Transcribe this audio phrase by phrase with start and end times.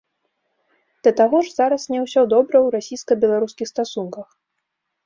[1.07, 4.27] Да таго ж зараз не ўсё добра ў расійска-беларускіх стасунках.